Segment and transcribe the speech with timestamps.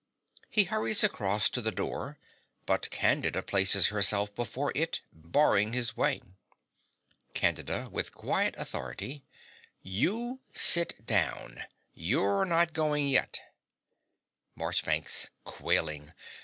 [0.49, 2.17] .(He hurries across to the door;
[2.65, 6.23] but Candida places herself before it, barring his way.)
[7.35, 9.23] CANDIDA (with quiet authority).
[9.83, 11.65] You sit down.
[11.93, 13.41] You're not going yet.
[14.55, 16.11] MARCHBANKS (quailing).